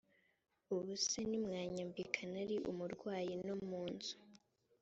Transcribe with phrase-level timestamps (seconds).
[0.73, 4.15] ubusa ntimwanyambika nari umurwayi no mu nzu